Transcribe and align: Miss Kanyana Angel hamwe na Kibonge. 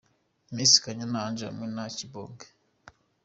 Miss 0.53 0.71
Kanyana 0.83 1.19
Angel 1.27 1.47
hamwe 1.49 1.65
na 1.75 1.85
Kibonge. 1.95 2.47